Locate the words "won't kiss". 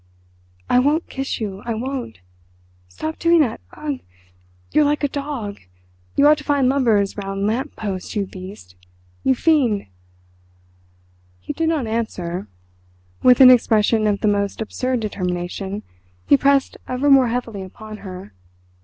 0.79-1.39